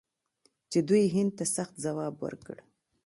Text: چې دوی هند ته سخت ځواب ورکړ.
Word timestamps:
چې 0.71 0.79
دوی 0.89 1.03
هند 1.15 1.31
ته 1.37 1.45
سخت 1.55 1.75
ځواب 1.85 2.15
ورکړ. 2.19 2.57